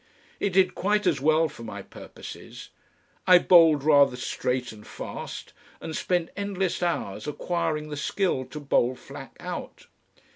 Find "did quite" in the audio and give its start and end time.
0.53-1.05